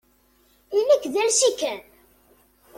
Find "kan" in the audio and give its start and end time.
1.59-1.79